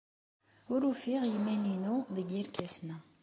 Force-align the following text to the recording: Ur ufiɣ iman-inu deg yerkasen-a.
Ur 0.73 0.81
ufiɣ 0.91 1.21
iman-inu 1.37 1.95
deg 2.15 2.27
yerkasen-a. 2.31 2.97